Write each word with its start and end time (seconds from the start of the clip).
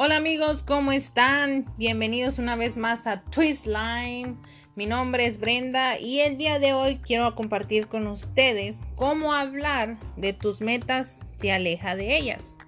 Hola 0.00 0.18
amigos, 0.18 0.62
¿cómo 0.62 0.92
están? 0.92 1.66
Bienvenidos 1.76 2.38
una 2.38 2.54
vez 2.54 2.76
más 2.76 3.08
a 3.08 3.20
Twistline. 3.20 4.38
Mi 4.76 4.86
nombre 4.86 5.26
es 5.26 5.40
Brenda 5.40 5.98
y 5.98 6.20
el 6.20 6.36
día 6.36 6.60
de 6.60 6.72
hoy 6.72 6.98
quiero 6.98 7.34
compartir 7.34 7.88
con 7.88 8.06
ustedes 8.06 8.86
cómo 8.94 9.32
hablar 9.32 9.96
de 10.16 10.32
tus 10.32 10.60
metas 10.60 11.18
te 11.38 11.50
aleja 11.50 11.96
de 11.96 12.16
ellas. 12.16 12.58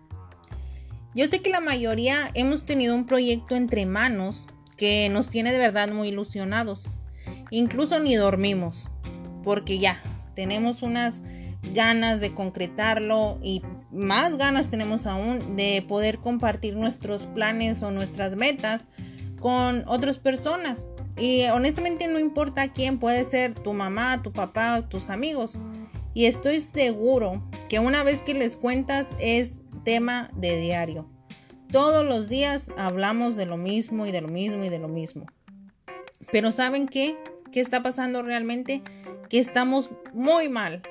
Yo 1.15 1.29
sé 1.29 1.41
que 1.41 1.51
la 1.51 1.61
mayoría 1.61 2.33
hemos 2.35 2.67
tenido 2.67 2.97
un 2.97 3.07
proyecto 3.07 3.55
entre 3.55 3.87
manos 3.87 4.47
que 4.77 5.09
nos 5.09 5.29
tiene 5.29 5.53
de 5.53 5.59
verdad 5.59 5.89
muy 5.93 6.09
ilusionados. 6.09 6.91
Incluso 7.51 8.01
ni 8.01 8.17
dormimos, 8.17 8.89
porque 9.45 9.79
ya 9.79 10.03
tenemos 10.35 10.83
unas 10.83 11.23
ganas 11.63 12.21
de 12.21 12.35
concretarlo 12.35 13.39
y 13.41 13.63
más 13.93 14.37
ganas 14.37 14.71
tenemos 14.71 15.07
aún 15.07 15.57
de 15.57 15.85
poder 15.87 16.19
compartir 16.19 16.77
nuestros 16.77 17.27
planes 17.27 17.83
o 17.83 17.91
nuestras 17.91 18.37
metas 18.37 18.85
con 19.41 19.85
otras 19.87 20.19
personas. 20.19 20.87
Y 21.19 21.45
honestamente 21.47 22.07
no 22.07 22.19
importa 22.19 22.73
quién, 22.73 22.99
puede 22.99 23.25
ser 23.25 23.55
tu 23.55 23.73
mamá, 23.73 24.23
tu 24.23 24.33
papá, 24.33 24.89
tus 24.89 25.11
amigos. 25.11 25.59
Y 26.15 26.27
estoy 26.27 26.61
seguro 26.61 27.43
que 27.69 27.79
una 27.79 28.03
vez 28.03 28.23
que 28.23 28.35
les 28.35 28.57
cuentas 28.57 29.09
es 29.19 29.61
tema 29.85 30.31
de 30.35 30.59
diario. 30.61 31.09
Todos 31.71 32.05
los 32.05 32.29
días 32.29 32.71
hablamos 32.77 33.37
de 33.37 33.47
lo 33.47 33.57
mismo 33.57 34.07
y 34.07 34.13
de 34.13 34.21
lo 34.21 34.29
mismo 34.29 34.65
y 34.65 34.69
de 34.69 34.79
lo 34.79 34.89
mismo. 34.89 35.27
Pero 36.33 36.53
¿saben 36.53 36.89
qué? 36.89 37.17
¿Qué 37.53 37.61
está 37.61 37.83
pasando 37.83 38.23
realmente? 38.23 38.83
Que 39.29 39.39
estamos 39.39 39.91
muy 40.13 40.49
mal 40.49 40.83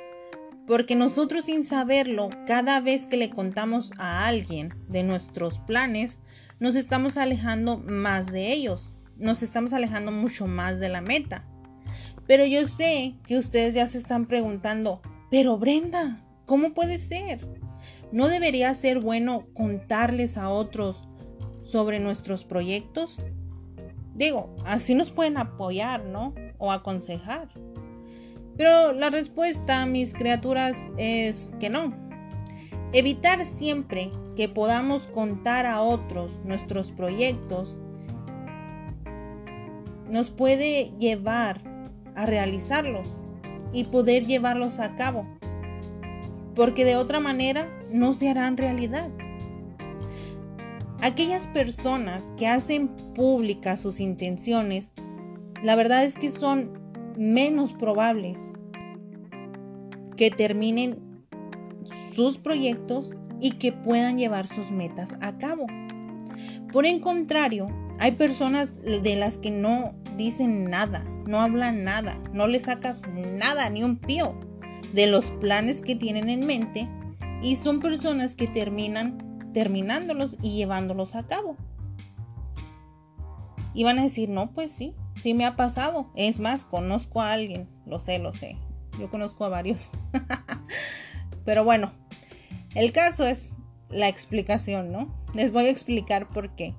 porque 0.69 0.95
nosotros 0.95 1.45
sin 1.45 1.63
saberlo, 1.63 2.29
cada 2.45 2.79
vez 2.79 3.07
que 3.07 3.17
le 3.17 3.31
contamos 3.31 3.91
a 3.97 4.27
alguien 4.27 4.75
de 4.87 5.01
nuestros 5.01 5.57
planes, 5.57 6.19
nos 6.59 6.75
estamos 6.75 7.17
alejando 7.17 7.77
más 7.77 8.31
de 8.31 8.53
ellos. 8.53 8.93
Nos 9.17 9.41
estamos 9.41 9.73
alejando 9.73 10.11
mucho 10.11 10.45
más 10.45 10.79
de 10.79 10.89
la 10.89 11.01
meta. 11.01 11.43
Pero 12.27 12.45
yo 12.45 12.67
sé 12.67 13.15
que 13.25 13.39
ustedes 13.39 13.73
ya 13.73 13.87
se 13.87 13.97
están 13.97 14.27
preguntando, 14.27 15.01
pero 15.31 15.57
Brenda, 15.57 16.23
¿cómo 16.45 16.75
puede 16.75 16.99
ser? 16.99 17.47
¿No 18.11 18.27
debería 18.27 18.75
ser 18.75 18.99
bueno 18.99 19.47
contarles 19.55 20.37
a 20.37 20.49
otros 20.49 21.07
sobre 21.63 21.99
nuestros 21.99 22.45
proyectos? 22.45 23.17
Digo, 24.13 24.55
así 24.67 24.93
nos 24.93 25.09
pueden 25.09 25.37
apoyar, 25.37 26.05
¿no? 26.05 26.35
O 26.59 26.71
aconsejar. 26.71 27.49
Pero 28.59 28.91
la 28.91 29.09
respuesta, 29.09 29.85
mis 29.85 30.13
criaturas, 30.13 30.89
es 30.97 31.53
que 31.61 31.69
no. 31.69 31.93
Evitar 32.91 33.45
siempre 33.45 34.11
que 34.35 34.49
podamos 34.49 35.07
contar 35.07 35.65
a 35.65 35.81
otros 35.81 36.41
nuestros 36.43 36.91
proyectos 36.91 37.79
nos 40.09 40.29
puede 40.31 40.91
llevar 40.99 41.61
a 42.15 42.25
realizarlos 42.25 43.15
y 43.71 43.85
poder 43.85 44.25
llevarlos 44.25 44.79
a 44.79 44.93
cabo. 44.95 45.25
Porque 46.53 46.83
de 46.83 46.97
otra 46.97 47.21
manera 47.21 47.69
no 47.93 48.13
se 48.13 48.27
harán 48.27 48.57
realidad. 48.57 49.09
Aquellas 51.01 51.47
personas 51.47 52.29
que 52.35 52.49
hacen 52.49 52.89
públicas 53.15 53.79
sus 53.79 54.01
intenciones, 54.01 54.91
la 55.63 55.77
verdad 55.77 56.03
es 56.03 56.17
que 56.17 56.29
son 56.29 56.78
menos 57.17 57.73
probables 57.73 58.39
que 60.15 60.31
terminen 60.31 60.99
sus 62.15 62.37
proyectos 62.37 63.11
y 63.39 63.51
que 63.51 63.71
puedan 63.71 64.17
llevar 64.17 64.47
sus 64.47 64.71
metas 64.71 65.15
a 65.21 65.37
cabo. 65.37 65.67
Por 66.71 66.85
el 66.85 67.01
contrario, 67.01 67.67
hay 67.99 68.11
personas 68.11 68.81
de 68.81 69.15
las 69.15 69.37
que 69.37 69.51
no 69.51 69.93
dicen 70.17 70.65
nada, 70.65 71.03
no 71.25 71.39
hablan 71.39 71.83
nada, 71.83 72.21
no 72.33 72.47
le 72.47 72.59
sacas 72.59 73.03
nada, 73.07 73.69
ni 73.69 73.83
un 73.83 73.97
pío 73.97 74.35
de 74.93 75.07
los 75.07 75.31
planes 75.31 75.81
que 75.81 75.95
tienen 75.95 76.29
en 76.29 76.45
mente 76.45 76.89
y 77.41 77.55
son 77.55 77.79
personas 77.79 78.35
que 78.35 78.47
terminan 78.47 79.51
terminándolos 79.53 80.37
y 80.41 80.55
llevándolos 80.57 81.15
a 81.15 81.25
cabo. 81.25 81.55
Y 83.73 83.83
van 83.83 83.99
a 83.99 84.03
decir, 84.03 84.29
no, 84.29 84.51
pues 84.51 84.71
sí, 84.71 84.93
sí 85.21 85.33
me 85.33 85.45
ha 85.45 85.55
pasado. 85.55 86.11
Es 86.15 86.39
más, 86.39 86.63
conozco 86.63 87.21
a 87.21 87.33
alguien, 87.33 87.69
lo 87.85 87.99
sé, 87.99 88.19
lo 88.19 88.33
sé. 88.33 88.57
Yo 88.99 89.09
conozco 89.09 89.45
a 89.45 89.49
varios. 89.49 89.89
Pero 91.45 91.63
bueno, 91.63 91.91
el 92.75 92.91
caso 92.91 93.25
es 93.25 93.55
la 93.89 94.07
explicación, 94.07 94.91
¿no? 94.91 95.13
Les 95.33 95.51
voy 95.51 95.65
a 95.65 95.69
explicar 95.69 96.29
por 96.29 96.55
qué. 96.55 96.75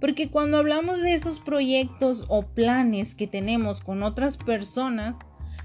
Porque 0.00 0.30
cuando 0.30 0.58
hablamos 0.58 1.00
de 1.00 1.14
esos 1.14 1.40
proyectos 1.40 2.24
o 2.28 2.46
planes 2.46 3.14
que 3.14 3.26
tenemos 3.26 3.80
con 3.80 4.02
otras 4.02 4.36
personas, 4.36 5.16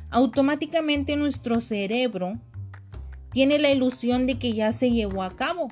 automáticamente 0.09 1.16
nuestro 1.16 1.61
cerebro 1.61 2.40
tiene 3.31 3.59
la 3.59 3.72
ilusión 3.72 4.28
de 4.28 4.40
que 4.40 4.53
ya 4.53 4.72
se 4.72 4.91
llevó 4.91 5.23
a 5.23 5.35
cabo. 5.35 5.67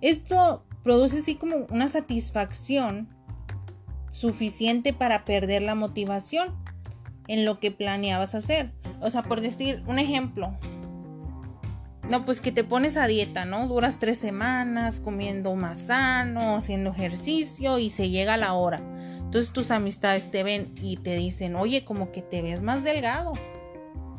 Esto 0.00 0.64
produce 0.82 1.18
así 1.18 1.34
como 1.36 1.66
una 1.70 1.88
satisfacción 1.88 3.08
suficiente 4.20 4.92
para 4.92 5.24
perder 5.24 5.62
la 5.62 5.74
motivación 5.74 6.54
en 7.26 7.46
lo 7.46 7.58
que 7.58 7.70
planeabas 7.70 8.34
hacer. 8.34 8.72
O 9.00 9.10
sea, 9.10 9.22
por 9.22 9.40
decir 9.40 9.82
un 9.86 9.98
ejemplo. 9.98 10.54
No, 12.06 12.26
pues 12.26 12.40
que 12.40 12.52
te 12.52 12.62
pones 12.62 12.98
a 12.98 13.06
dieta, 13.06 13.46
¿no? 13.46 13.66
Duras 13.66 13.98
tres 13.98 14.18
semanas 14.18 15.00
comiendo 15.00 15.54
más 15.54 15.82
sano, 15.82 16.56
haciendo 16.56 16.90
ejercicio 16.90 17.78
y 17.78 17.88
se 17.88 18.10
llega 18.10 18.36
la 18.36 18.52
hora. 18.52 18.82
Entonces 19.16 19.52
tus 19.52 19.70
amistades 19.70 20.30
te 20.30 20.42
ven 20.42 20.74
y 20.76 20.98
te 20.98 21.14
dicen, 21.14 21.56
oye, 21.56 21.84
como 21.84 22.12
que 22.12 22.20
te 22.20 22.42
ves 22.42 22.60
más 22.60 22.84
delgado. 22.84 23.32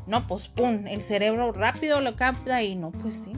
No, 0.07 0.25
pues 0.25 0.47
pum, 0.47 0.87
el 0.87 1.01
cerebro 1.01 1.51
rápido 1.51 2.01
lo 2.01 2.15
capta 2.15 2.63
y 2.63 2.75
no, 2.75 2.91
pues 2.91 3.15
sí. 3.15 3.33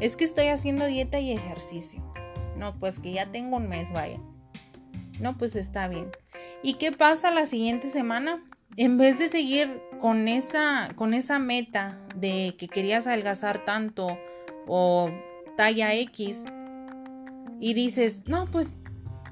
Es 0.00 0.16
que 0.16 0.24
estoy 0.24 0.48
haciendo 0.48 0.86
dieta 0.86 1.20
y 1.20 1.32
ejercicio. 1.32 2.02
No, 2.56 2.76
pues 2.80 2.98
que 2.98 3.12
ya 3.12 3.30
tengo 3.30 3.56
un 3.56 3.68
mes, 3.68 3.92
vaya. 3.92 4.18
No, 5.20 5.36
pues 5.36 5.56
está 5.56 5.88
bien. 5.88 6.10
¿Y 6.62 6.74
qué 6.74 6.92
pasa 6.92 7.30
la 7.30 7.46
siguiente 7.46 7.90
semana? 7.90 8.42
En 8.76 8.98
vez 8.98 9.18
de 9.18 9.28
seguir 9.28 9.80
con 10.00 10.28
esa, 10.28 10.90
con 10.96 11.14
esa 11.14 11.38
meta 11.38 11.98
de 12.14 12.54
que 12.58 12.68
querías 12.68 13.06
adelgazar 13.06 13.64
tanto 13.64 14.18
o 14.66 15.10
talla 15.56 15.94
X 15.94 16.44
y 17.60 17.74
dices, 17.74 18.24
no, 18.26 18.46
pues 18.46 18.74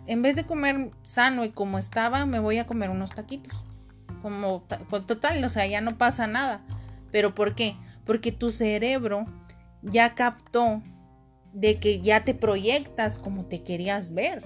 en 0.06 0.22
vez 0.22 0.36
de 0.36 0.44
comer 0.44 0.90
sano 1.04 1.44
y 1.44 1.50
como 1.50 1.78
estaba, 1.78 2.26
me 2.26 2.38
voy 2.38 2.58
a 2.58 2.66
comer 2.66 2.90
unos 2.90 3.14
taquitos. 3.14 3.64
Como 4.22 4.64
total, 5.06 5.42
o 5.44 5.48
sea, 5.48 5.66
ya 5.66 5.80
no 5.80 5.98
pasa 5.98 6.26
nada. 6.26 6.62
¿Pero 7.10 7.34
por 7.34 7.54
qué? 7.54 7.76
Porque 8.04 8.32
tu 8.32 8.50
cerebro 8.50 9.26
ya 9.82 10.14
captó 10.14 10.82
de 11.52 11.78
que 11.78 12.00
ya 12.00 12.24
te 12.24 12.34
proyectas 12.34 13.18
como 13.18 13.46
te 13.46 13.62
querías 13.62 14.14
ver. 14.14 14.42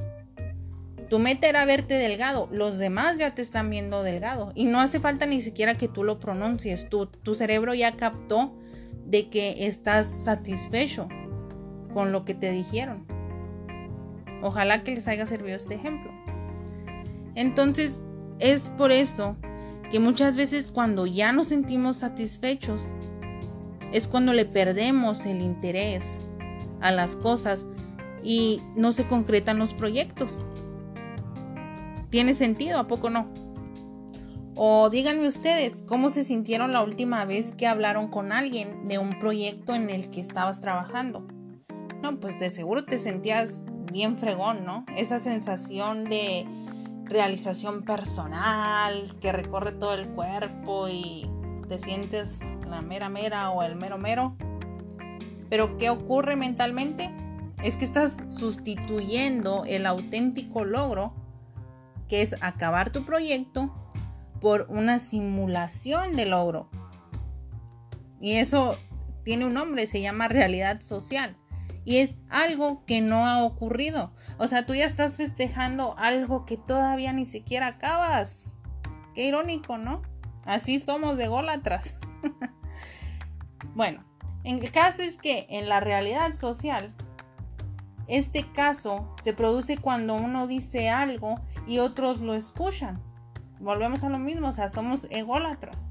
Tu 1.08 1.18
meta 1.18 1.48
era 1.48 1.64
verte 1.64 1.94
delgado, 1.94 2.48
los 2.52 2.76
demás 2.76 3.16
ya 3.16 3.34
te 3.34 3.40
están 3.40 3.70
viendo 3.70 4.02
delgado 4.02 4.52
y 4.54 4.66
no 4.66 4.80
hace 4.80 5.00
falta 5.00 5.24
ni 5.24 5.40
siquiera 5.40 5.74
que 5.74 5.88
tú 5.88 6.04
lo 6.04 6.20
pronuncies, 6.20 6.88
tu, 6.88 7.06
tu 7.06 7.34
cerebro 7.34 7.72
ya 7.74 7.96
captó 7.96 8.54
de 9.06 9.30
que 9.30 9.66
estás 9.66 10.06
satisfecho 10.06 11.08
con 11.94 12.12
lo 12.12 12.24
que 12.26 12.34
te 12.34 12.50
dijeron. 12.52 13.06
Ojalá 14.42 14.84
que 14.84 14.94
les 14.94 15.08
haya 15.08 15.26
servido 15.26 15.56
este 15.56 15.74
ejemplo. 15.74 16.12
Entonces, 17.34 18.02
es 18.38 18.70
por 18.70 18.92
eso 18.92 19.36
que 19.90 20.00
muchas 20.00 20.36
veces 20.36 20.70
cuando 20.70 21.06
ya 21.06 21.32
nos 21.32 21.48
sentimos 21.48 21.96
satisfechos, 21.96 22.82
es 23.92 24.06
cuando 24.06 24.32
le 24.32 24.44
perdemos 24.44 25.24
el 25.24 25.40
interés 25.40 26.04
a 26.80 26.92
las 26.92 27.16
cosas 27.16 27.66
y 28.22 28.60
no 28.76 28.92
se 28.92 29.06
concretan 29.06 29.58
los 29.58 29.74
proyectos. 29.74 30.38
¿Tiene 32.10 32.34
sentido? 32.34 32.78
¿A 32.78 32.88
poco 32.88 33.10
no? 33.10 33.28
O 34.54 34.90
díganme 34.90 35.28
ustedes, 35.28 35.84
¿cómo 35.86 36.10
se 36.10 36.24
sintieron 36.24 36.72
la 36.72 36.82
última 36.82 37.24
vez 37.24 37.52
que 37.52 37.66
hablaron 37.66 38.08
con 38.08 38.32
alguien 38.32 38.88
de 38.88 38.98
un 38.98 39.18
proyecto 39.18 39.74
en 39.74 39.88
el 39.88 40.10
que 40.10 40.20
estabas 40.20 40.60
trabajando? 40.60 41.28
No, 42.02 42.18
pues 42.18 42.40
de 42.40 42.50
seguro 42.50 42.84
te 42.84 42.98
sentías 42.98 43.64
bien 43.92 44.16
fregón, 44.16 44.64
¿no? 44.64 44.84
Esa 44.96 45.18
sensación 45.18 46.04
de 46.04 46.46
realización 47.04 47.84
personal 47.84 49.12
que 49.20 49.32
recorre 49.32 49.72
todo 49.72 49.94
el 49.94 50.08
cuerpo 50.08 50.88
y 50.88 51.30
te 51.68 51.78
sientes 51.78 52.40
la 52.68 52.82
mera 52.82 53.08
mera 53.08 53.50
o 53.50 53.62
el 53.62 53.76
mero 53.76 53.98
mero. 53.98 54.36
Pero 55.48 55.76
¿qué 55.76 55.90
ocurre 55.90 56.36
mentalmente? 56.36 57.10
Es 57.62 57.76
que 57.76 57.84
estás 57.84 58.16
sustituyendo 58.28 59.64
el 59.66 59.86
auténtico 59.86 60.64
logro 60.64 61.12
que 62.08 62.22
es 62.22 62.34
acabar 62.40 62.90
tu 62.90 63.04
proyecto 63.04 63.74
por 64.40 64.66
una 64.68 64.98
simulación 64.98 66.16
de 66.16 66.26
logro. 66.26 66.70
Y 68.20 68.34
eso 68.34 68.76
tiene 69.24 69.46
un 69.46 69.54
nombre, 69.54 69.86
se 69.86 70.00
llama 70.00 70.28
realidad 70.28 70.80
social. 70.80 71.36
Y 71.84 71.98
es 71.98 72.16
algo 72.28 72.84
que 72.84 73.00
no 73.00 73.26
ha 73.26 73.42
ocurrido. 73.42 74.12
O 74.38 74.46
sea, 74.46 74.66
tú 74.66 74.74
ya 74.74 74.84
estás 74.84 75.16
festejando 75.16 75.96
algo 75.96 76.44
que 76.44 76.56
todavía 76.56 77.12
ni 77.12 77.24
siquiera 77.24 77.68
acabas. 77.68 78.50
Qué 79.14 79.26
irónico, 79.26 79.78
¿no? 79.78 80.02
Así 80.44 80.78
somos 80.78 81.16
de 81.16 81.28
gólatras. 81.28 81.94
bueno, 83.74 84.04
en 84.44 84.58
el 84.58 84.70
caso 84.70 85.02
es 85.02 85.16
que 85.16 85.46
en 85.50 85.68
la 85.68 85.80
realidad 85.80 86.32
social, 86.32 86.94
este 88.06 88.50
caso 88.52 89.14
se 89.22 89.32
produce 89.34 89.76
cuando 89.76 90.14
uno 90.14 90.46
dice 90.46 90.88
algo 90.88 91.40
y 91.68 91.78
otros 91.78 92.20
lo 92.20 92.34
escuchan. 92.34 93.00
Volvemos 93.60 94.02
a 94.02 94.08
lo 94.08 94.18
mismo, 94.18 94.48
o 94.48 94.52
sea, 94.52 94.68
somos 94.68 95.06
ególatras. 95.10 95.90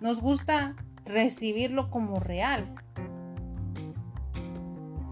Nos 0.00 0.20
gusta 0.20 0.76
recibirlo 1.04 1.90
como 1.90 2.20
real, 2.20 2.74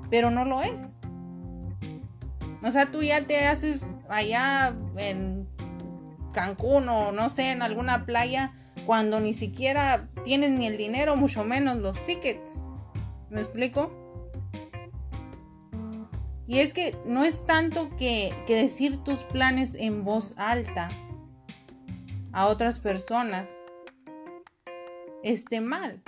pero 0.08 0.30
no 0.30 0.44
lo 0.44 0.62
es. 0.62 0.92
O 2.62 2.70
sea, 2.70 2.90
tú 2.90 3.02
ya 3.02 3.26
te 3.26 3.46
haces 3.46 3.94
allá 4.08 4.74
en 4.96 5.48
Cancún 6.32 6.88
o 6.88 7.10
no 7.10 7.28
sé, 7.28 7.50
en 7.50 7.62
alguna 7.62 8.06
playa, 8.06 8.52
cuando 8.86 9.18
ni 9.18 9.34
siquiera 9.34 10.08
tienes 10.24 10.50
ni 10.50 10.66
el 10.66 10.76
dinero, 10.76 11.16
mucho 11.16 11.44
menos 11.44 11.78
los 11.78 12.04
tickets. 12.06 12.60
¿Me 13.30 13.40
explico? 13.40 14.01
Y 16.52 16.58
es 16.58 16.74
que 16.74 16.94
no 17.06 17.24
es 17.24 17.46
tanto 17.46 17.88
que, 17.96 18.30
decir 18.46 18.98
tus 18.98 19.20
planes 19.24 19.74
en 19.74 20.04
voz 20.04 20.34
alta 20.36 20.90
a 22.30 22.46
otras 22.46 22.78
personas 22.78 23.58
esté 25.22 25.62
mal, 25.62 26.02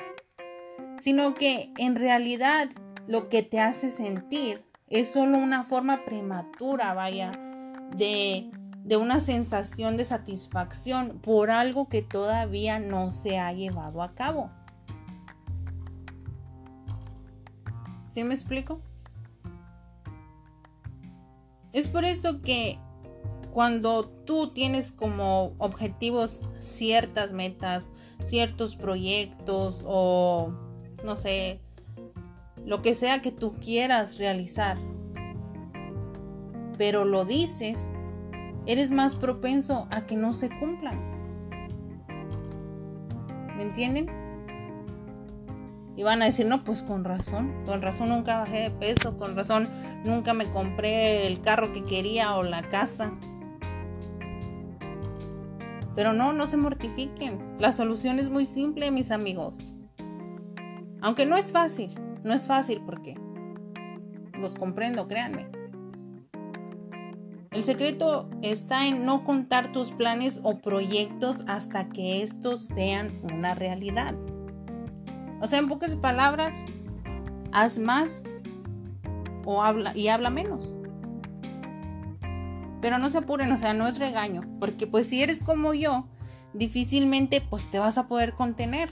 sino 0.98 1.32
que 1.32 1.72
en 1.78 1.96
realidad 1.96 2.68
lo 3.06 3.30
que 3.30 3.42
te 3.42 3.58
hace 3.58 3.90
sentir 3.90 4.62
es 4.90 5.08
solo 5.08 5.38
una 5.38 5.64
forma 5.64 6.04
prematura, 6.04 6.92
vaya, 6.92 7.32
de, 7.96 8.50
de 8.84 8.98
una 8.98 9.20
sensación 9.20 9.96
de 9.96 10.04
satisfacción 10.04 11.20
por 11.20 11.48
algo 11.48 11.88
que 11.88 12.02
todavía 12.02 12.78
no 12.78 13.12
se 13.12 13.38
ha 13.38 13.50
llevado 13.54 14.02
a 14.02 14.14
cabo. 14.14 14.50
¿Sí 18.10 18.24
me 18.24 18.34
explico? 18.34 18.82
Es 21.74 21.88
por 21.88 22.04
eso 22.04 22.40
que 22.40 22.78
cuando 23.52 24.04
tú 24.04 24.52
tienes 24.52 24.92
como 24.92 25.54
objetivos 25.58 26.48
ciertas 26.60 27.32
metas, 27.32 27.90
ciertos 28.22 28.76
proyectos 28.76 29.82
o 29.84 30.52
no 31.04 31.16
sé, 31.16 31.60
lo 32.64 32.80
que 32.80 32.94
sea 32.94 33.20
que 33.20 33.32
tú 33.32 33.54
quieras 33.60 34.18
realizar, 34.18 34.78
pero 36.78 37.04
lo 37.04 37.24
dices, 37.24 37.88
eres 38.66 38.92
más 38.92 39.16
propenso 39.16 39.88
a 39.90 40.06
que 40.06 40.16
no 40.16 40.32
se 40.32 40.48
cumplan. 40.60 41.12
¿Me 43.56 43.64
entienden? 43.64 44.23
Y 45.96 46.02
van 46.02 46.22
a 46.22 46.24
decir, 46.24 46.46
no, 46.46 46.64
pues 46.64 46.82
con 46.82 47.04
razón, 47.04 47.52
con 47.66 47.80
razón 47.80 48.08
nunca 48.08 48.40
bajé 48.40 48.62
de 48.62 48.70
peso, 48.70 49.16
con 49.16 49.36
razón 49.36 49.68
nunca 50.04 50.34
me 50.34 50.46
compré 50.50 51.26
el 51.26 51.40
carro 51.40 51.72
que 51.72 51.84
quería 51.84 52.34
o 52.34 52.42
la 52.42 52.62
casa. 52.62 53.12
Pero 55.94 56.12
no, 56.12 56.32
no 56.32 56.46
se 56.46 56.56
mortifiquen. 56.56 57.56
La 57.60 57.72
solución 57.72 58.18
es 58.18 58.28
muy 58.28 58.46
simple, 58.46 58.90
mis 58.90 59.12
amigos. 59.12 59.72
Aunque 61.00 61.26
no 61.26 61.36
es 61.36 61.52
fácil, 61.52 61.94
no 62.24 62.32
es 62.32 62.46
fácil 62.46 62.82
porque 62.84 63.14
los 64.40 64.54
comprendo, 64.56 65.06
créanme. 65.06 65.48
El 67.52 67.62
secreto 67.62 68.28
está 68.42 68.88
en 68.88 69.06
no 69.06 69.22
contar 69.22 69.70
tus 69.70 69.92
planes 69.92 70.40
o 70.42 70.58
proyectos 70.58 71.42
hasta 71.46 71.88
que 71.88 72.22
estos 72.22 72.64
sean 72.66 73.20
una 73.22 73.54
realidad. 73.54 74.16
O 75.44 75.46
sea, 75.46 75.58
en 75.58 75.68
pocas 75.68 75.94
palabras, 75.94 76.64
haz 77.52 77.76
más 77.76 78.22
o 79.44 79.62
habla 79.62 79.94
y 79.94 80.08
habla 80.08 80.30
menos. 80.30 80.72
Pero 82.80 82.96
no 82.96 83.10
se 83.10 83.18
apuren, 83.18 83.52
o 83.52 83.58
sea, 83.58 83.74
no 83.74 83.86
es 83.86 83.98
regaño, 83.98 84.40
porque 84.58 84.86
pues 84.86 85.06
si 85.06 85.22
eres 85.22 85.42
como 85.42 85.74
yo, 85.74 86.08
difícilmente 86.54 87.42
pues 87.42 87.70
te 87.70 87.78
vas 87.78 87.98
a 87.98 88.08
poder 88.08 88.32
contener 88.32 88.90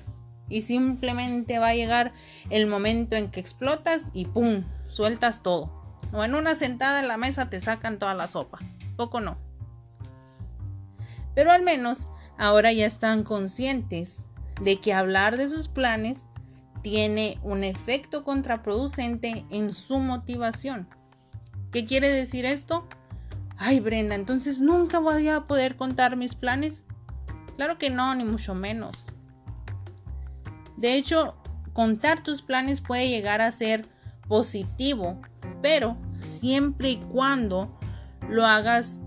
y 0.51 0.61
simplemente 0.61 1.59
va 1.59 1.69
a 1.69 1.75
llegar 1.75 2.13
el 2.51 2.67
momento 2.67 3.17
en 3.17 3.31
que 3.31 3.41
explotas 3.41 4.11
y 4.13 4.27
pum, 4.27 4.65
sueltas 4.91 5.43
todo. 5.43 5.73
O 6.13 6.23
en 6.23 6.35
una 6.35 6.55
sentada 6.55 7.01
en 7.01 7.09
la 7.09 7.17
mesa 7.17 7.49
te 7.49 7.63
sacan 7.63 7.99
toda 7.99 8.13
la 8.13 8.27
sopa. 8.27 8.59
Poco 8.99 9.23
no. 9.23 9.39
Pero 11.35 11.51
al 11.51 11.63
menos 11.63 12.09
ahora 12.37 12.75
ya 12.75 12.85
están 12.85 13.25
conscientes 13.25 14.25
de 14.61 14.83
que 14.83 14.93
hablar 14.93 15.39
de 15.39 15.49
sus 15.49 15.69
planes 15.69 16.27
tiene 16.83 17.39
un 17.43 17.65
efecto 17.65 18.25
contraproducente 18.25 19.47
en 19.51 19.73
su 19.73 19.99
motivación. 19.99 20.89
¿Qué 21.71 21.85
quiere 21.85 22.09
decir 22.11 22.45
esto? 22.45 22.87
Ay, 23.57 23.81
Brenda, 23.81 24.15
entonces 24.15 24.61
nunca 24.61 24.99
voy 24.99 25.29
a 25.29 25.47
poder 25.47 25.77
contar 25.77 26.17
mis 26.17 26.35
planes. 26.35 26.85
Claro 27.57 27.79
que 27.79 27.91
no, 27.91 28.15
ni 28.15 28.25
mucho 28.25 28.55
menos. 28.55 29.07
De 30.77 30.95
hecho, 30.97 31.37
contar 31.73 32.23
tus 32.23 32.43
planes 32.43 32.81
puede 32.81 33.09
llegar 33.09 33.41
a 33.41 33.53
ser 33.53 33.87
positivo, 34.29 35.21
pero 35.63 35.97
siempre 36.27 36.91
y 36.91 36.97
cuando 36.97 37.79
lo 38.29 38.47
hagas 38.47 39.01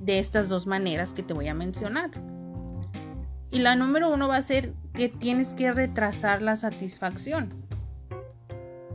de 0.00 0.18
estas 0.18 0.48
dos 0.48 0.66
maneras 0.66 1.12
que 1.12 1.22
te 1.22 1.34
voy 1.34 1.48
a 1.48 1.54
mencionar. 1.54 2.10
Y 3.50 3.58
la 3.60 3.76
número 3.76 4.12
uno 4.12 4.28
va 4.28 4.36
a 4.36 4.42
ser 4.42 4.74
que 4.98 5.08
tienes 5.08 5.52
que 5.52 5.70
retrasar 5.70 6.42
la 6.42 6.56
satisfacción. 6.56 7.54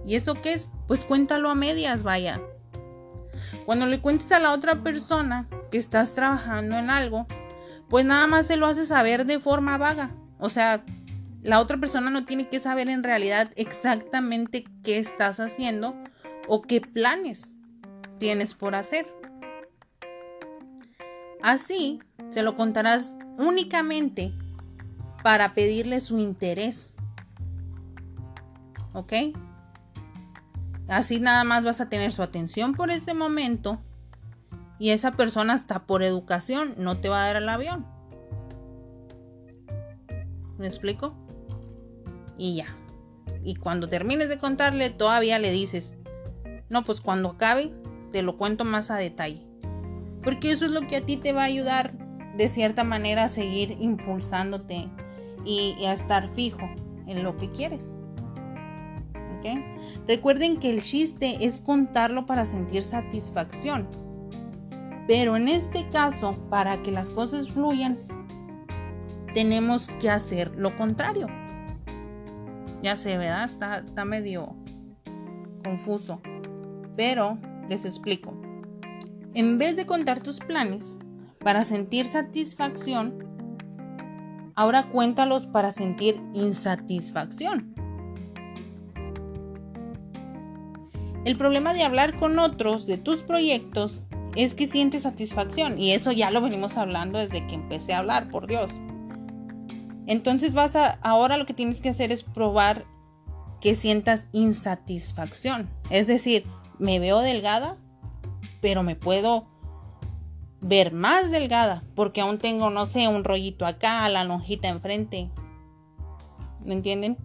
¿Y 0.06 0.16
eso 0.16 0.36
qué 0.42 0.52
es? 0.52 0.70
Pues 0.86 1.06
cuéntalo 1.06 1.50
a 1.50 1.56
medias, 1.56 2.04
vaya. 2.04 2.42
Cuando 3.66 3.86
le 3.86 4.02
cuentes 4.02 4.30
a 4.34 4.40
la 4.40 4.52
otra 4.52 4.84
persona 4.84 5.48
que 5.72 5.78
estás 5.78 6.14
trabajando 6.14 6.78
en 6.78 6.90
algo, 6.90 7.26
pues 7.88 8.04
nada 8.04 8.28
más 8.28 8.48
se 8.48 8.58
lo 8.58 8.68
haces 8.68 8.90
saber 8.90 9.26
de 9.26 9.40
forma 9.40 9.78
vaga. 9.78 10.12
O 10.40 10.50
sea, 10.50 10.84
la 11.42 11.62
otra 11.62 11.78
persona 11.78 12.10
no 12.10 12.26
tiene 12.26 12.50
que 12.50 12.60
saber 12.60 12.90
en 12.90 13.04
realidad 13.04 13.52
exactamente 13.56 14.66
qué 14.84 14.98
estás 14.98 15.40
haciendo 15.40 15.96
o 16.50 16.64
qué 16.64 16.82
planes 16.82 17.54
tienes 18.20 18.56
por 18.56 18.76
hacer. 18.76 19.08
Así, 21.42 22.02
se 22.30 22.44
lo 22.44 22.58
contarás 22.58 23.16
únicamente 23.38 24.34
para 25.24 25.54
pedirle 25.54 26.00
su 26.02 26.20
interés. 26.20 26.92
¿Ok? 28.94 29.14
Así 30.88 31.20
nada 31.20 31.44
más 31.44 31.64
vas 31.64 31.82
a 31.82 31.90
tener 31.90 32.12
su 32.12 32.22
atención 32.22 32.74
por 32.76 32.92
ese 32.92 33.14
momento 33.14 33.82
y 34.78 34.90
esa 34.90 35.14
persona 35.14 35.54
hasta 35.54 35.86
por 35.86 36.04
educación 36.04 36.76
no 36.78 36.98
te 36.98 37.10
va 37.10 37.24
a 37.24 37.28
dar 37.28 37.38
el 37.38 37.50
avión. 37.50 37.88
¿Me 40.58 40.68
explico? 40.68 41.16
Y 42.38 42.58
ya. 42.58 42.68
Y 43.44 43.56
cuando 43.56 43.88
termines 43.88 44.30
de 44.30 44.38
contarle, 44.38 44.90
todavía 44.90 45.40
le 45.40 45.52
dices, 45.52 45.96
no, 46.70 46.84
pues 46.84 47.02
cuando 47.02 47.30
acabe, 47.30 47.74
te 48.12 48.22
lo 48.22 48.38
cuento 48.38 48.66
más 48.66 48.92
a 48.92 48.96
detalle. 48.96 49.48
Porque 50.22 50.52
eso 50.52 50.66
es 50.66 50.72
lo 50.72 50.88
que 50.88 50.98
a 50.98 51.06
ti 51.06 51.18
te 51.18 51.34
va 51.34 51.42
a 51.42 51.46
ayudar 51.46 51.94
de 52.38 52.50
cierta 52.50 52.84
manera 52.84 53.26
a 53.26 53.30
seguir 53.30 53.78
impulsándote 53.80 54.90
y, 55.46 55.86
a 55.86 55.94
estar 55.94 56.34
fijo 56.34 56.70
en 57.08 57.24
lo 57.24 57.38
que 57.38 57.50
quieres. 57.52 57.94
Recuerden 60.08 60.58
que 60.58 60.70
el 60.70 60.82
chiste 60.82 61.46
es 61.46 61.60
contarlo 61.60 62.26
para 62.26 62.46
sentir 62.46 62.84
satisfacción. 62.84 63.88
Pero 65.08 65.36
en 65.36 65.50
este 65.50 65.90
caso, 65.90 66.38
para 66.50 66.82
que 66.82 66.92
las 66.92 67.10
cosas 67.10 67.50
fluyan, 67.50 67.98
tenemos 69.34 69.90
que 70.00 70.10
hacer 70.10 70.56
lo 70.56 70.78
contrario. 70.78 71.28
Ya 72.82 72.96
sé, 72.96 73.18
¿verdad? 73.18 73.46
Está, 73.46 73.80
está 73.80 74.06
medio 74.06 74.56
confuso. 75.64 76.22
Pero 76.96 77.38
les 77.70 77.86
explico. 77.86 78.34
En 79.34 79.58
vez 79.58 79.76
de 79.76 79.86
contar 79.86 80.22
tus 80.22 80.40
planes 80.40 80.94
para 81.40 81.66
sentir 81.66 82.06
satisfacción, 82.06 83.23
ahora 84.56 84.90
cuéntalos 84.90 85.48
para 85.48 85.72
sentir 85.72 86.22
insatisfacción. 86.34 87.74
El 91.26 91.38
problema 91.38 91.74
de 91.74 91.84
hablar 91.84 92.20
con 92.20 92.38
otros 92.38 92.86
de 92.86 92.98
tus 92.98 93.24
proyectos 93.24 94.04
es 94.36 94.56
que 94.56 94.68
sientes 94.68 95.04
satisfacción 95.04 95.80
y 95.80 95.92
eso 95.92 96.12
ya 96.12 96.32
lo 96.32 96.42
venimos 96.42 96.78
hablando 96.78 97.20
desde 97.20 97.48
que 97.48 97.56
empecé 97.56 97.94
a 97.94 98.00
hablar, 98.00 98.30
por 98.30 98.48
Dios. 98.48 98.82
Entonces 100.06 100.54
vas 100.54 100.76
a, 100.76 101.00
ahora 101.02 101.38
lo 101.38 101.46
que 101.46 101.54
tienes 101.54 101.80
que 101.80 101.90
hacer 101.90 102.12
es 102.12 102.24
probar 102.24 102.86
que 103.62 103.76
sientas 103.76 104.28
insatisfacción. 104.34 105.70
Es 105.90 106.08
decir, 106.08 106.46
me 106.78 107.00
veo 107.00 107.20
delgada, 107.20 107.78
pero 108.60 108.84
me 108.84 108.98
puedo 108.98 109.48
ver 110.64 110.94
más 110.94 111.30
delgada 111.30 111.84
porque 111.94 112.22
aún 112.22 112.40
tengo, 112.40 112.70
no 112.70 112.88
sé, 112.88 113.08
un 113.08 113.24
rollito 113.24 113.66
acá, 113.66 114.08
la 114.10 114.24
lonjita 114.24 114.70
enfrente. 114.70 115.30
¿Me 116.64 116.74
entienden? 116.74 117.18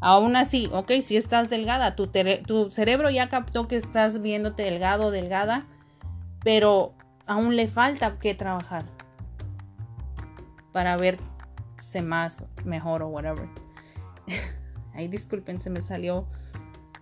Aún 0.00 0.34
así, 0.34 0.68
ok, 0.72 0.90
si 1.02 1.16
estás 1.16 1.48
delgada, 1.48 1.94
tu, 1.94 2.70
cerebro 2.70 3.10
ya 3.10 3.28
captó 3.28 3.68
que 3.68 3.76
estás 3.76 4.20
viéndote 4.20 4.64
delgado, 4.64 5.12
delgada, 5.12 5.66
pero 6.42 6.94
aún 7.26 7.54
le 7.54 7.68
falta 7.68 8.18
que 8.18 8.34
trabajar 8.34 8.84
para 10.72 10.96
verse 10.96 12.02
más, 12.02 12.44
mejor 12.64 13.02
o 13.02 13.08
whatever. 13.08 13.48
Ay, 14.94 15.06
disculpen, 15.06 15.60
se 15.60 15.70
me 15.70 15.82
salió 15.82 16.26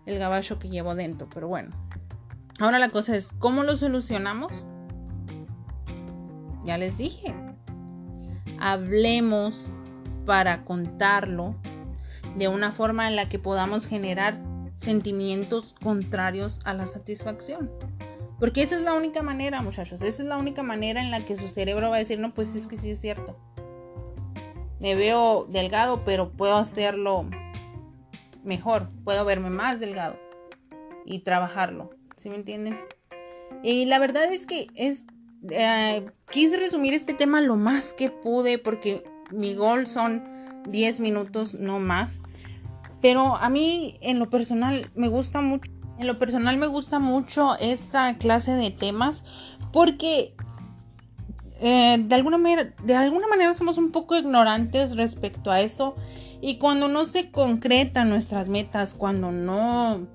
el 0.04 0.18
gabacho 0.18 0.58
que 0.58 0.68
llevo 0.68 0.94
dentro, 0.94 1.28
pero 1.32 1.48
bueno. 1.48 1.70
Ahora 2.58 2.78
la 2.78 2.90
cosa 2.90 3.16
es, 3.16 3.30
¿cómo 3.38 3.62
lo 3.62 3.76
solucionamos? 3.76 4.64
Ya 6.70 6.78
les 6.78 6.96
dije. 6.96 7.34
Hablemos 8.60 9.66
para 10.24 10.64
contarlo 10.64 11.56
de 12.36 12.46
una 12.46 12.70
forma 12.70 13.08
en 13.08 13.16
la 13.16 13.28
que 13.28 13.40
podamos 13.40 13.88
generar 13.88 14.40
sentimientos 14.76 15.74
contrarios 15.82 16.60
a 16.64 16.72
la 16.72 16.86
satisfacción. 16.86 17.72
Porque 18.38 18.62
esa 18.62 18.76
es 18.76 18.82
la 18.82 18.94
única 18.94 19.20
manera, 19.20 19.62
muchachos. 19.62 20.00
Esa 20.00 20.22
es 20.22 20.28
la 20.28 20.36
única 20.36 20.62
manera 20.62 21.02
en 21.02 21.10
la 21.10 21.24
que 21.24 21.36
su 21.36 21.48
cerebro 21.48 21.90
va 21.90 21.96
a 21.96 21.98
decir, 21.98 22.20
no, 22.20 22.34
pues 22.34 22.54
es 22.54 22.68
que 22.68 22.76
sí 22.76 22.92
es 22.92 23.00
cierto. 23.00 23.36
Me 24.78 24.94
veo 24.94 25.46
delgado, 25.46 26.04
pero 26.04 26.30
puedo 26.30 26.54
hacerlo 26.54 27.28
mejor. 28.44 28.90
Puedo 29.02 29.24
verme 29.24 29.50
más 29.50 29.80
delgado 29.80 30.20
y 31.04 31.18
trabajarlo. 31.24 31.90
¿Sí 32.14 32.28
me 32.28 32.36
entienden? 32.36 32.78
Y 33.64 33.86
la 33.86 33.98
verdad 33.98 34.32
es 34.32 34.46
que 34.46 34.68
es... 34.76 35.04
Eh, 35.48 36.10
quise 36.30 36.58
resumir 36.58 36.92
este 36.92 37.14
tema 37.14 37.40
lo 37.40 37.56
más 37.56 37.92
que 37.92 38.10
pude 38.10 38.58
porque 38.58 39.04
mi 39.30 39.54
gol 39.54 39.86
son 39.86 40.22
10 40.68 41.00
minutos, 41.00 41.54
no 41.54 41.78
más. 41.78 42.20
Pero 43.00 43.36
a 43.36 43.48
mí 43.48 43.98
en 44.02 44.18
lo 44.18 44.28
personal 44.28 44.90
me 44.94 45.08
gusta 45.08 45.40
mucho 45.40 45.70
en 46.00 46.06
lo 46.06 46.18
personal 46.18 46.56
me 46.56 46.66
gusta 46.66 46.98
mucho 46.98 47.56
esta 47.58 48.16
clase 48.16 48.52
de 48.52 48.70
temas 48.70 49.22
porque 49.70 50.34
eh, 51.60 51.98
de, 52.00 52.14
alguna 52.14 52.38
manera, 52.38 52.72
de 52.82 52.94
alguna 52.96 53.28
manera 53.28 53.52
somos 53.52 53.76
un 53.76 53.92
poco 53.92 54.16
ignorantes 54.16 54.96
respecto 54.96 55.50
a 55.50 55.60
eso 55.60 55.94
y 56.40 56.56
cuando 56.56 56.88
no 56.88 57.04
se 57.04 57.30
concretan 57.30 58.08
nuestras 58.08 58.48
metas, 58.48 58.94
cuando 58.94 59.30
no 59.30 60.06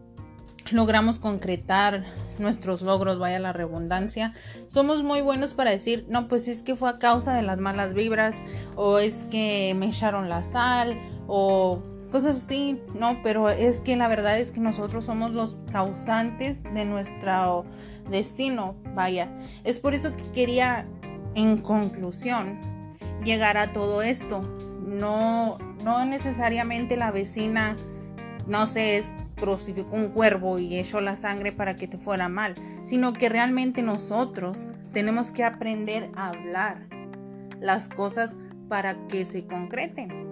logramos 0.71 1.19
concretar 1.19 2.03
nuestros 2.39 2.81
logros, 2.81 3.19
vaya 3.19 3.39
la 3.39 3.53
redundancia, 3.53 4.33
somos 4.67 5.03
muy 5.03 5.21
buenos 5.21 5.53
para 5.53 5.71
decir, 5.71 6.05
no, 6.09 6.27
pues 6.27 6.47
es 6.47 6.63
que 6.63 6.75
fue 6.75 6.89
a 6.89 6.99
causa 6.99 7.33
de 7.33 7.41
las 7.41 7.57
malas 7.57 7.93
vibras 7.93 8.41
o 8.75 8.99
es 8.99 9.25
que 9.31 9.73
me 9.77 9.87
echaron 9.87 10.29
la 10.29 10.43
sal 10.43 10.99
o 11.27 11.83
cosas 12.11 12.37
así, 12.37 12.79
no, 12.93 13.19
pero 13.23 13.49
es 13.49 13.81
que 13.81 13.95
la 13.97 14.07
verdad 14.07 14.39
es 14.39 14.51
que 14.51 14.61
nosotros 14.61 15.05
somos 15.05 15.31
los 15.31 15.57
causantes 15.71 16.63
de 16.63 16.85
nuestro 16.85 17.65
destino, 18.09 18.75
vaya. 18.93 19.29
Es 19.63 19.79
por 19.79 19.93
eso 19.93 20.15
que 20.15 20.31
quería, 20.31 20.87
en 21.33 21.57
conclusión, 21.57 22.57
llegar 23.25 23.57
a 23.57 23.73
todo 23.73 24.01
esto. 24.01 24.41
No, 24.85 25.57
no 25.83 26.05
necesariamente 26.05 26.95
la 26.95 27.11
vecina, 27.11 27.75
no 28.47 28.67
sé, 28.67 29.01
crucificó 29.35 29.95
un 29.95 30.09
cuervo 30.09 30.59
y 30.59 30.77
echó 30.77 31.01
la 31.01 31.15
sangre 31.15 31.51
para 31.51 31.75
que 31.75 31.87
te 31.87 31.97
fuera 31.97 32.29
mal, 32.29 32.55
sino 32.83 33.13
que 33.13 33.29
realmente 33.29 33.81
nosotros 33.81 34.65
tenemos 34.93 35.31
que 35.31 35.43
aprender 35.43 36.11
a 36.15 36.29
hablar 36.29 36.87
las 37.59 37.89
cosas 37.89 38.35
para 38.69 39.07
que 39.07 39.25
se 39.25 39.45
concreten. 39.45 40.25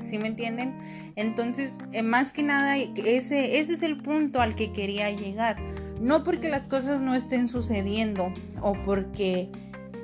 ¿sí 0.00 0.18
me 0.18 0.28
entienden? 0.28 0.78
Entonces, 1.16 1.78
eh, 1.92 2.02
más 2.02 2.32
que 2.32 2.42
nada, 2.42 2.76
ese, 2.76 3.58
ese 3.58 3.72
es 3.72 3.82
el 3.82 3.98
punto 3.98 4.40
al 4.40 4.54
que 4.54 4.72
quería 4.72 5.10
llegar. 5.10 5.56
No 6.00 6.22
porque 6.22 6.48
las 6.48 6.66
cosas 6.66 7.00
no 7.00 7.14
estén 7.14 7.48
sucediendo 7.48 8.32
o 8.60 8.74
porque 8.84 9.50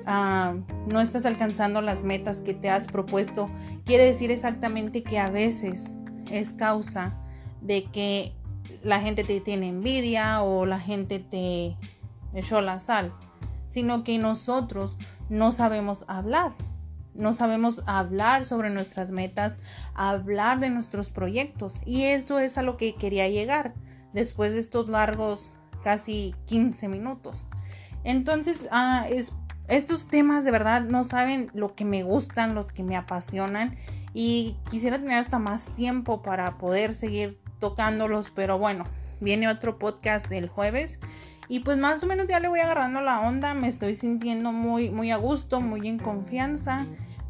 ah, 0.06 0.54
no 0.88 1.00
estás 1.00 1.26
alcanzando 1.26 1.82
las 1.82 2.02
metas 2.02 2.40
que 2.40 2.54
te 2.54 2.70
has 2.70 2.86
propuesto, 2.86 3.50
quiere 3.84 4.04
decir 4.04 4.30
exactamente 4.30 5.02
que 5.02 5.18
a 5.18 5.30
veces 5.30 5.90
es 6.30 6.52
causa 6.54 7.18
de 7.62 7.84
que 7.84 8.32
la 8.82 9.00
gente 9.00 9.24
te 9.24 9.40
tiene 9.40 9.68
envidia 9.68 10.42
o 10.42 10.66
la 10.66 10.78
gente 10.78 11.18
te 11.18 11.76
echó 12.34 12.60
la 12.60 12.78
sal, 12.78 13.14
sino 13.68 14.04
que 14.04 14.18
nosotros 14.18 14.96
no 15.28 15.52
sabemos 15.52 16.04
hablar 16.08 16.52
no 17.14 17.34
sabemos 17.34 17.82
hablar 17.86 18.44
sobre 18.44 18.70
nuestras 18.70 19.10
metas, 19.10 19.58
hablar 19.94 20.60
de 20.60 20.70
nuestros 20.70 21.10
proyectos. 21.10 21.80
Y 21.84 22.04
eso 22.04 22.38
es 22.38 22.58
a 22.58 22.62
lo 22.62 22.76
que 22.76 22.94
quería 22.94 23.28
llegar 23.28 23.74
después 24.12 24.52
de 24.52 24.60
estos 24.60 24.88
largos 24.88 25.50
casi 25.82 26.34
15 26.46 26.88
minutos. 26.88 27.46
Entonces, 28.04 28.68
ah, 28.70 29.06
estos 29.68 30.06
temas 30.06 30.44
de 30.44 30.50
verdad 30.50 30.82
no 30.82 31.04
saben 31.04 31.50
lo 31.54 31.74
que 31.74 31.84
me 31.84 32.02
gustan, 32.02 32.54
los 32.54 32.72
que 32.72 32.82
me 32.82 32.96
apasionan. 32.96 33.76
Y 34.14 34.56
quisiera 34.70 34.98
tener 34.98 35.18
hasta 35.18 35.38
más 35.38 35.68
tiempo 35.74 36.22
para 36.22 36.58
poder 36.58 36.94
seguir 36.94 37.38
tocándolos. 37.62 38.32
Pero 38.34 38.58
bueno, 38.58 38.84
viene 39.20 39.48
otro 39.48 39.78
podcast 39.78 40.32
el 40.32 40.48
jueves. 40.48 40.98
Y 41.48 41.60
pues 41.60 41.76
más 41.76 42.02
o 42.02 42.06
menos 42.06 42.26
ya 42.26 42.40
le 42.40 42.48
voy 42.48 42.58
agarrando 42.58 43.00
la 43.02 43.20
onda, 43.20 43.54
me 43.54 43.68
estoy 43.68 43.94
sintiendo 43.94 44.52
muy, 44.52 44.90
muy 44.90 45.12
a 45.12 45.16
gusto, 45.16 45.60
muy 45.60 45.86
en 45.86 45.98
confianza, 45.98 46.86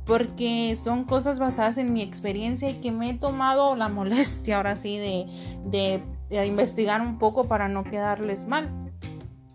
porque 0.06 0.74
son 0.82 1.04
cosas 1.04 1.38
basadas 1.38 1.76
en 1.76 1.92
mi 1.92 2.02
experiencia 2.02 2.70
y 2.70 2.80
que 2.80 2.92
me 2.92 3.10
he 3.10 3.14
tomado 3.14 3.76
la 3.76 3.88
molestia 3.88 4.56
ahora 4.56 4.76
sí 4.76 4.96
de, 4.96 5.26
de, 6.30 6.46
investigar 6.46 7.00
un 7.00 7.18
poco 7.18 7.46
para 7.46 7.68
no 7.68 7.84
quedarles 7.84 8.46
mal. 8.46 8.70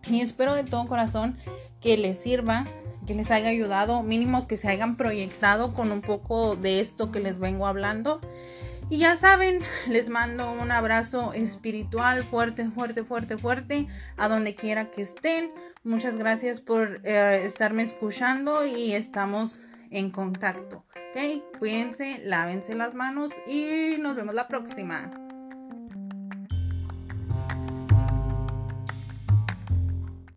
Y 0.09 0.21
espero 0.21 0.53
de 0.53 0.63
todo 0.63 0.85
corazón 0.85 1.37
que 1.81 1.97
les 1.97 2.19
sirva, 2.19 2.67
que 3.05 3.15
les 3.15 3.31
haya 3.31 3.49
ayudado, 3.49 4.03
mínimo 4.03 4.47
que 4.47 4.57
se 4.57 4.67
hayan 4.67 4.97
proyectado 4.97 5.73
con 5.73 5.91
un 5.91 6.01
poco 6.01 6.55
de 6.55 6.81
esto 6.81 7.11
que 7.11 7.19
les 7.19 7.39
vengo 7.39 7.67
hablando. 7.67 8.21
Y 8.89 8.99
ya 8.99 9.17
saben, 9.17 9.59
les 9.89 10.07
mando 10.07 10.49
un 10.51 10.71
abrazo 10.71 11.33
espiritual 11.33 12.23
fuerte, 12.23 12.69
fuerte, 12.69 13.03
fuerte, 13.03 13.37
fuerte, 13.37 13.87
a 14.15 14.29
donde 14.29 14.55
quiera 14.55 14.89
que 14.89 15.01
estén. 15.01 15.51
Muchas 15.83 16.17
gracias 16.17 16.61
por 16.61 17.01
eh, 17.03 17.41
estarme 17.43 17.83
escuchando 17.83 18.65
y 18.65 18.93
estamos 18.93 19.59
en 19.91 20.09
contacto. 20.09 20.85
¿Ok? 20.95 21.57
Cuídense, 21.59 22.21
lávense 22.23 22.75
las 22.75 22.93
manos 22.93 23.33
y 23.45 23.97
nos 23.99 24.15
vemos 24.15 24.33
la 24.33 24.47
próxima. 24.47 25.26